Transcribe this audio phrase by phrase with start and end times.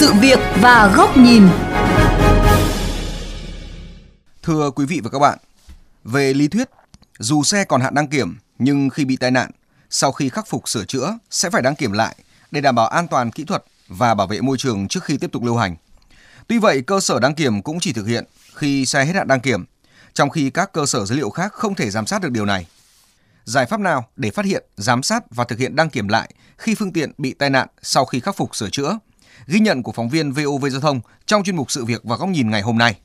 [0.00, 1.48] sự việc và góc nhìn.
[4.42, 5.38] Thưa quý vị và các bạn,
[6.04, 6.68] về lý thuyết,
[7.18, 9.50] dù xe còn hạn đăng kiểm nhưng khi bị tai nạn,
[9.90, 12.16] sau khi khắc phục sửa chữa sẽ phải đăng kiểm lại
[12.50, 15.32] để đảm bảo an toàn kỹ thuật và bảo vệ môi trường trước khi tiếp
[15.32, 15.76] tục lưu hành.
[16.46, 19.40] Tuy vậy, cơ sở đăng kiểm cũng chỉ thực hiện khi xe hết hạn đăng
[19.40, 19.64] kiểm,
[20.14, 22.66] trong khi các cơ sở dữ liệu khác không thể giám sát được điều này.
[23.44, 26.74] Giải pháp nào để phát hiện, giám sát và thực hiện đăng kiểm lại khi
[26.74, 28.98] phương tiện bị tai nạn sau khi khắc phục sửa chữa?
[29.46, 32.28] Ghi nhận của phóng viên VOV Giao thông trong chuyên mục Sự việc và góc
[32.28, 32.96] nhìn ngày hôm nay.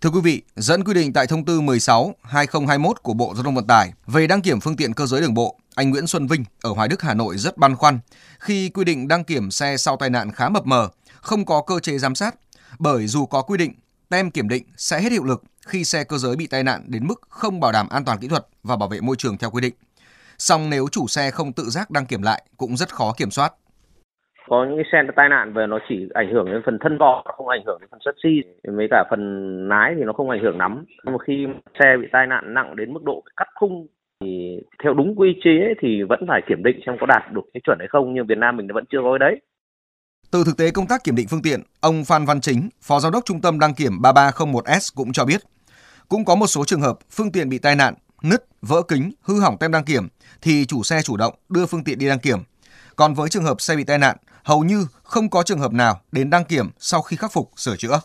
[0.00, 3.66] Thưa quý vị, dẫn quy định tại thông tư 16/2021 của Bộ Giao thông Vận
[3.66, 6.70] tải về đăng kiểm phương tiện cơ giới đường bộ, anh Nguyễn Xuân Vinh ở
[6.70, 7.98] Hoài Đức, Hà Nội rất băn khoăn
[8.38, 10.88] khi quy định đăng kiểm xe sau tai nạn khá mập mờ,
[11.20, 12.34] không có cơ chế giám sát,
[12.78, 13.72] bởi dù có quy định,
[14.10, 17.06] tem kiểm định sẽ hết hiệu lực khi xe cơ giới bị tai nạn đến
[17.06, 19.60] mức không bảo đảm an toàn kỹ thuật và bảo vệ môi trường theo quy
[19.60, 19.74] định.
[20.38, 23.52] Song nếu chủ xe không tự giác đăng kiểm lại cũng rất khó kiểm soát.
[24.48, 27.22] Có những cái xe tai nạn về nó chỉ ảnh hưởng đến phần thân vỏ
[27.36, 29.22] không ảnh hưởng đến phần chassis xi mấy cả phần
[29.68, 30.84] lái thì nó không ảnh hưởng lắm.
[31.04, 31.46] Nhưng mà khi
[31.78, 33.86] xe bị tai nạn nặng đến mức độ cắt khung
[34.20, 37.60] thì theo đúng quy chế thì vẫn phải kiểm định xem có đạt được cái
[37.64, 39.40] chuẩn hay không nhưng Việt Nam mình vẫn chưa có cái đấy
[40.30, 43.12] từ thực tế công tác kiểm định phương tiện, ông Phan Văn Chính, Phó Giám
[43.12, 45.42] đốc Trung tâm đăng kiểm 3301S cũng cho biết,
[46.08, 49.40] cũng có một số trường hợp phương tiện bị tai nạn, nứt, vỡ kính, hư
[49.40, 50.08] hỏng tem đăng kiểm
[50.42, 52.38] thì chủ xe chủ động đưa phương tiện đi đăng kiểm.
[52.96, 56.00] Còn với trường hợp xe bị tai nạn, hầu như không có trường hợp nào
[56.12, 58.00] đến đăng kiểm sau khi khắc phục sửa chữa.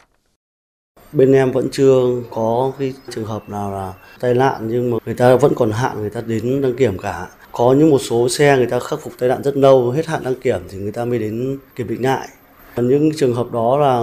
[1.12, 5.16] Bên em vẫn chưa có cái trường hợp nào là tai nạn nhưng mà người
[5.16, 7.28] ta vẫn còn hạn người ta đến đăng kiểm cả.
[7.52, 10.24] Có những một số xe người ta khắc phục tai nạn rất lâu, hết hạn
[10.24, 12.28] đăng kiểm thì người ta mới đến kiểm định lại.
[12.76, 14.02] Những trường hợp đó là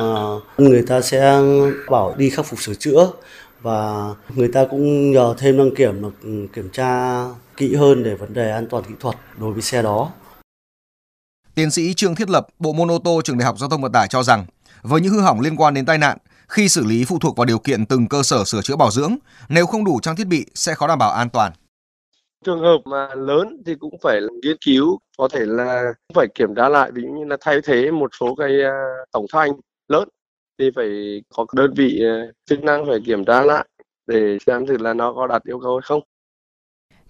[0.58, 1.40] người ta sẽ
[1.90, 3.10] bảo đi khắc phục sửa chữa
[3.62, 6.08] và người ta cũng nhờ thêm đăng kiểm là
[6.52, 7.24] kiểm tra
[7.56, 10.10] kỹ hơn để vấn đề an toàn kỹ thuật đối với xe đó.
[11.54, 13.92] Tiến sĩ Trương Thiết Lập, Bộ môn ô tô Trường Đại học Giao thông Vận
[13.92, 14.46] tải cho rằng,
[14.82, 17.44] với những hư hỏng liên quan đến tai nạn, khi xử lý phụ thuộc vào
[17.44, 19.16] điều kiện từng cơ sở sửa chữa bảo dưỡng,
[19.48, 21.52] nếu không đủ trang thiết bị sẽ khó đảm bảo an toàn.
[22.44, 26.68] Trường hợp mà lớn thì cũng phải nghiên cứu, có thể là phải kiểm tra
[26.68, 28.72] lại, ví dụ như là thay thế một số cái à,
[29.12, 29.50] tổng thanh
[29.88, 30.08] lớn
[30.58, 33.66] thì phải có đơn vị à, chức năng phải kiểm tra lại
[34.06, 36.02] để xem thử là nó có đạt yêu cầu hay không.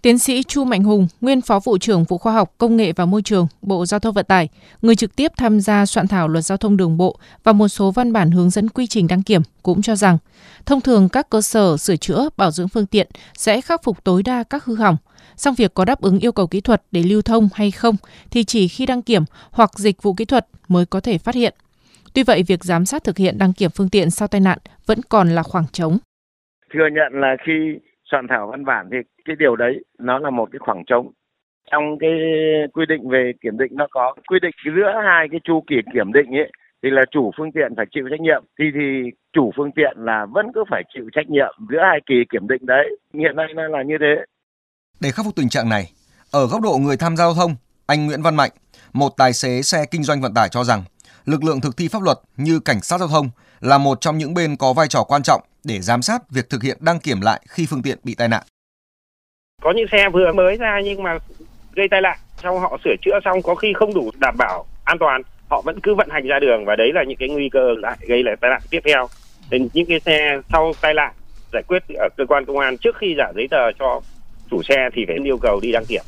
[0.03, 3.04] Tiến sĩ Chu Mạnh Hùng, nguyên Phó vụ trưởng vụ Khoa học, Công nghệ và
[3.06, 4.48] Môi trường, Bộ Giao thông Vận tải,
[4.82, 7.91] người trực tiếp tham gia soạn thảo luật giao thông đường bộ và một số
[7.91, 10.19] văn bản hướng dẫn quy trình đăng kiểm cũng cho rằng,
[10.66, 14.22] thông thường các cơ sở sửa chữa, bảo dưỡng phương tiện sẽ khắc phục tối
[14.22, 14.97] đa các hư hỏng.
[15.36, 17.97] Song việc có đáp ứng yêu cầu kỹ thuật để lưu thông hay không
[18.30, 21.54] thì chỉ khi đăng kiểm hoặc dịch vụ kỹ thuật mới có thể phát hiện.
[22.12, 24.98] Tuy vậy, việc giám sát thực hiện đăng kiểm phương tiện sau tai nạn vẫn
[25.09, 25.98] còn là khoảng trống.
[26.75, 27.53] Thừa nhận là khi
[28.10, 31.10] soạn thảo văn bản thì cái điều đấy nó là một cái khoảng trống.
[31.70, 32.10] Trong cái
[32.72, 36.12] quy định về kiểm định nó có quy định giữa hai cái chu kỳ kiểm
[36.12, 36.52] định ấy,
[36.82, 40.26] thì là chủ phương tiện phải chịu trách nhiệm, thì thì chủ phương tiện là
[40.30, 42.98] vẫn cứ phải chịu trách nhiệm giữa hai kỳ kiểm định đấy.
[43.14, 44.24] Hiện nay nó là như thế.
[45.00, 45.84] Để khắc phục tình trạng này,
[46.32, 48.50] ở góc độ người tham gia giao thông, anh Nguyễn Văn Mạnh,
[48.92, 50.82] một tài xế xe kinh doanh vận tải cho rằng,
[51.24, 53.30] lực lượng thực thi pháp luật như cảnh sát giao thông
[53.60, 56.62] là một trong những bên có vai trò quan trọng để giám sát việc thực
[56.62, 58.42] hiện đăng kiểm lại khi phương tiện bị tai nạn.
[59.62, 61.18] Có những xe vừa mới ra nhưng mà
[61.74, 64.96] gây tai nạn, sau họ sửa chữa xong có khi không đủ đảm bảo an
[65.00, 67.74] toàn, họ vẫn cứ vận hành ra đường và đấy là những cái nguy cơ
[67.78, 69.08] lại gây lại tai nạn tiếp theo.
[69.50, 71.14] Nên những cái xe sau tai nạn
[71.52, 74.00] giải quyết ở cơ quan công an trước khi trả giấy tờ cho
[74.50, 76.04] chủ xe thì phải yêu cầu đi đăng kiểm.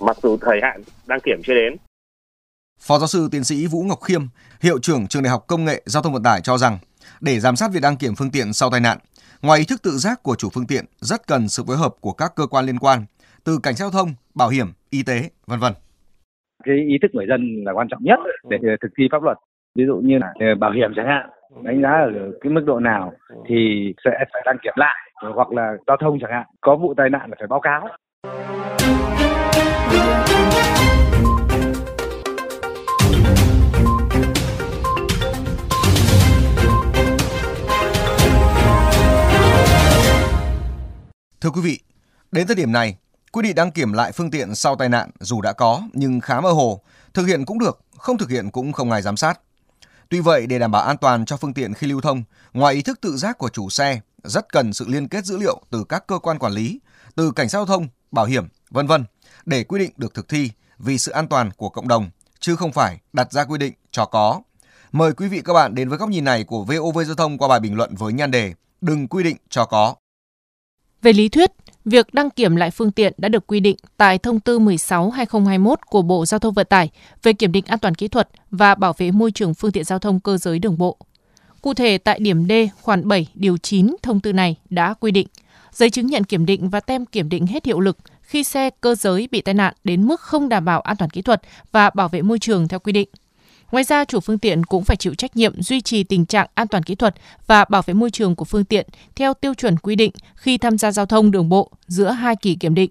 [0.00, 1.76] Mặc dù thời hạn đăng kiểm chưa đến.
[2.80, 4.22] Phó giáo sư tiến sĩ Vũ Ngọc Khiêm,
[4.60, 6.78] hiệu trưởng trường Đại học Công nghệ Giao thông Vận tải cho rằng
[7.22, 8.98] để giám sát việc đăng kiểm phương tiện sau tai nạn,
[9.42, 12.12] ngoài ý thức tự giác của chủ phương tiện, rất cần sự phối hợp của
[12.12, 12.98] các cơ quan liên quan,
[13.44, 15.72] từ cảnh giao thông, bảo hiểm, y tế, vân vân.
[16.64, 18.18] Cái ý thức người dân là quan trọng nhất
[18.50, 19.38] để thực thi pháp luật.
[19.74, 21.30] Ví dụ như là ờ, bảo hiểm chẳng hạn,
[21.62, 22.10] đánh giá ở
[22.40, 23.12] cái mức độ nào
[23.48, 24.96] thì sẽ phải đăng kiểm lại
[25.34, 27.88] hoặc là giao thông chẳng hạn, có vụ tai nạn là phải báo cáo.
[41.42, 41.78] Thưa quý vị,
[42.32, 42.96] đến thời điểm này,
[43.32, 46.40] quy định đăng kiểm lại phương tiện sau tai nạn dù đã có nhưng khá
[46.40, 46.80] mơ hồ,
[47.14, 49.40] thực hiện cũng được, không thực hiện cũng không ai giám sát.
[50.08, 52.82] Tuy vậy, để đảm bảo an toàn cho phương tiện khi lưu thông, ngoài ý
[52.82, 56.06] thức tự giác của chủ xe, rất cần sự liên kết dữ liệu từ các
[56.06, 56.80] cơ quan quản lý,
[57.14, 59.04] từ cảnh sát giao thông, bảo hiểm, vân vân
[59.46, 62.10] để quy định được thực thi vì sự an toàn của cộng đồng
[62.40, 64.40] chứ không phải đặt ra quy định cho có.
[64.92, 67.48] Mời quý vị các bạn đến với góc nhìn này của VOV Giao thông qua
[67.48, 69.94] bài bình luận với nhan đề Đừng quy định cho có.
[71.02, 71.50] Về lý thuyết,
[71.84, 76.02] việc đăng kiểm lại phương tiện đã được quy định tại Thông tư 16/2021 của
[76.02, 76.90] Bộ Giao thông Vận tải
[77.22, 79.98] về kiểm định an toàn kỹ thuật và bảo vệ môi trường phương tiện giao
[79.98, 80.96] thông cơ giới đường bộ.
[81.60, 85.26] Cụ thể tại điểm D khoản 7 điều 9 thông tư này đã quy định
[85.72, 88.94] giấy chứng nhận kiểm định và tem kiểm định hết hiệu lực khi xe cơ
[88.94, 92.08] giới bị tai nạn đến mức không đảm bảo an toàn kỹ thuật và bảo
[92.08, 93.08] vệ môi trường theo quy định.
[93.72, 96.68] Ngoài ra, chủ phương tiện cũng phải chịu trách nhiệm duy trì tình trạng an
[96.68, 97.14] toàn kỹ thuật
[97.46, 98.86] và bảo vệ môi trường của phương tiện
[99.16, 102.54] theo tiêu chuẩn quy định khi tham gia giao thông đường bộ giữa hai kỳ
[102.54, 102.90] kiểm định.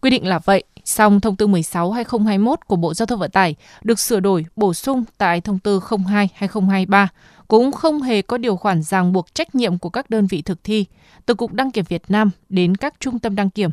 [0.00, 4.00] Quy định là vậy, song thông tư 16/2021 của Bộ Giao thông Vận tải được
[4.00, 7.08] sửa đổi bổ sung tại thông tư 02/2023
[7.48, 10.64] cũng không hề có điều khoản ràng buộc trách nhiệm của các đơn vị thực
[10.64, 10.84] thi,
[11.26, 13.70] từ Cục Đăng kiểm Việt Nam đến các trung tâm đăng kiểm.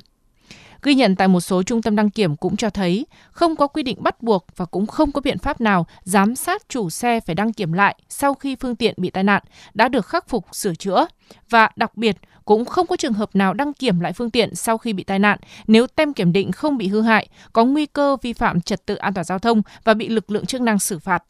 [0.83, 3.83] Ghi nhận tại một số trung tâm đăng kiểm cũng cho thấy không có quy
[3.83, 7.35] định bắt buộc và cũng không có biện pháp nào giám sát chủ xe phải
[7.35, 9.43] đăng kiểm lại sau khi phương tiện bị tai nạn
[9.73, 11.05] đã được khắc phục sửa chữa
[11.49, 14.77] và đặc biệt cũng không có trường hợp nào đăng kiểm lại phương tiện sau
[14.77, 18.17] khi bị tai nạn nếu tem kiểm định không bị hư hại, có nguy cơ
[18.21, 20.99] vi phạm trật tự an toàn giao thông và bị lực lượng chức năng xử
[20.99, 21.23] phạt.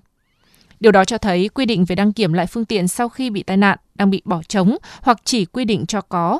[0.79, 3.43] Điều đó cho thấy quy định về đăng kiểm lại phương tiện sau khi bị
[3.43, 6.39] tai nạn đang bị bỏ trống hoặc chỉ quy định cho có.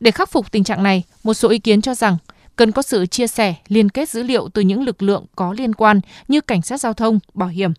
[0.00, 2.16] Để khắc phục tình trạng này, một số ý kiến cho rằng
[2.56, 5.74] cần có sự chia sẻ, liên kết dữ liệu từ những lực lượng có liên
[5.74, 7.72] quan như cảnh sát giao thông, bảo hiểm.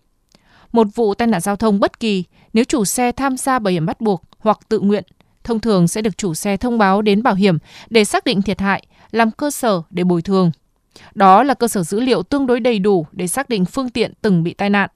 [0.72, 3.86] Một vụ tai nạn giao thông bất kỳ, nếu chủ xe tham gia bảo hiểm
[3.86, 5.04] bắt buộc hoặc tự nguyện,
[5.44, 7.58] thông thường sẽ được chủ xe thông báo đến bảo hiểm
[7.90, 10.50] để xác định thiệt hại, làm cơ sở để bồi thường.
[11.14, 14.12] Đó là cơ sở dữ liệu tương đối đầy đủ để xác định phương tiện
[14.22, 14.90] từng bị tai nạn.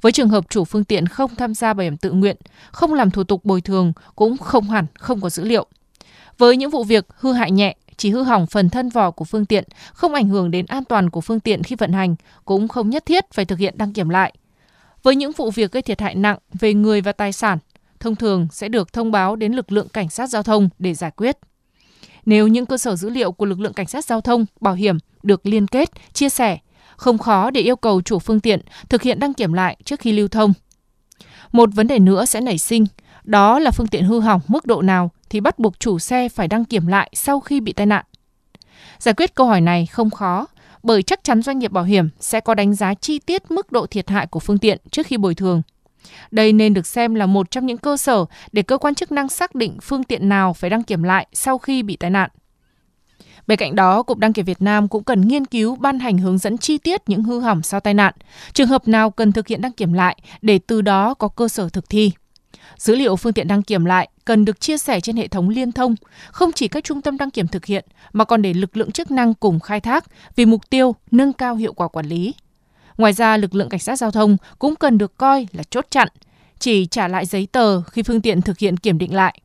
[0.00, 2.36] Với trường hợp chủ phương tiện không tham gia bảo hiểm tự nguyện,
[2.70, 5.66] không làm thủ tục bồi thường cũng không hẳn không có dữ liệu.
[6.38, 9.44] Với những vụ việc hư hại nhẹ, chỉ hư hỏng phần thân vỏ của phương
[9.44, 12.14] tiện, không ảnh hưởng đến an toàn của phương tiện khi vận hành,
[12.44, 14.34] cũng không nhất thiết phải thực hiện đăng kiểm lại.
[15.02, 17.58] Với những vụ việc gây thiệt hại nặng về người và tài sản,
[18.00, 21.10] thông thường sẽ được thông báo đến lực lượng cảnh sát giao thông để giải
[21.10, 21.38] quyết.
[22.26, 24.98] Nếu những cơ sở dữ liệu của lực lượng cảnh sát giao thông, bảo hiểm
[25.22, 26.58] được liên kết, chia sẻ,
[26.96, 30.12] không khó để yêu cầu chủ phương tiện thực hiện đăng kiểm lại trước khi
[30.12, 30.52] lưu thông.
[31.52, 32.86] Một vấn đề nữa sẽ nảy sinh,
[33.24, 36.48] đó là phương tiện hư hỏng mức độ nào thì bắt buộc chủ xe phải
[36.48, 38.04] đăng kiểm lại sau khi bị tai nạn.
[38.98, 40.46] Giải quyết câu hỏi này không khó,
[40.82, 43.86] bởi chắc chắn doanh nghiệp bảo hiểm sẽ có đánh giá chi tiết mức độ
[43.86, 45.62] thiệt hại của phương tiện trước khi bồi thường.
[46.30, 49.28] Đây nên được xem là một trong những cơ sở để cơ quan chức năng
[49.28, 52.30] xác định phương tiện nào phải đăng kiểm lại sau khi bị tai nạn.
[53.46, 56.38] Bên cạnh đó, Cục Đăng kiểm Việt Nam cũng cần nghiên cứu ban hành hướng
[56.38, 58.14] dẫn chi tiết những hư hỏng sau tai nạn,
[58.52, 61.68] trường hợp nào cần thực hiện đăng kiểm lại để từ đó có cơ sở
[61.68, 62.12] thực thi.
[62.76, 65.72] Dữ liệu phương tiện đăng kiểm lại cần được chia sẻ trên hệ thống liên
[65.72, 65.94] thông,
[66.30, 69.10] không chỉ các trung tâm đăng kiểm thực hiện mà còn để lực lượng chức
[69.10, 70.04] năng cùng khai thác
[70.36, 72.34] vì mục tiêu nâng cao hiệu quả quản lý.
[72.98, 76.08] Ngoài ra, lực lượng cảnh sát giao thông cũng cần được coi là chốt chặn,
[76.58, 79.40] chỉ trả lại giấy tờ khi phương tiện thực hiện kiểm định lại.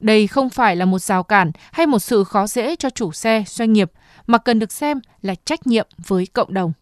[0.00, 3.44] Đây không phải là một rào cản hay một sự khó dễ cho chủ xe,
[3.46, 3.92] doanh nghiệp,
[4.26, 6.72] mà cần được xem là trách nhiệm với cộng đồng.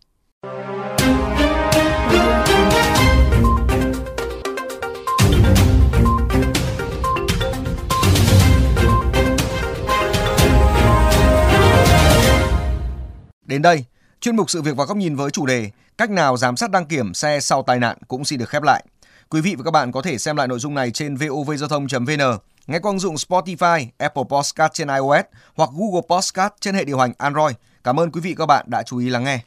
[13.46, 13.84] Đến đây,
[14.20, 16.86] chuyên mục sự việc và góc nhìn với chủ đề cách nào giám sát đăng
[16.86, 18.84] kiểm xe sau tai nạn cũng xin được khép lại.
[19.30, 22.38] Quý vị và các bạn có thể xem lại nội dung này trên vovgiao thông.vn,
[22.66, 26.98] nghe qua ứng dụng Spotify, Apple Podcast trên iOS hoặc Google Podcast trên hệ điều
[26.98, 27.56] hành Android.
[27.84, 29.40] Cảm ơn quý vị và các bạn đã chú ý lắng nghe.